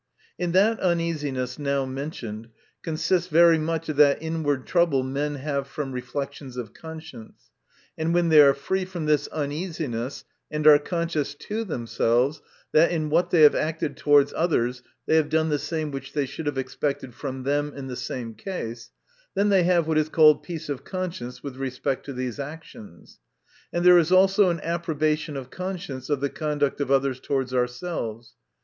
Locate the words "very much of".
3.27-3.97